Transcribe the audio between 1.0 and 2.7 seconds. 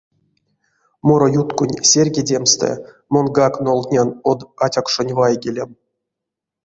Мороютконть серьгедемстэ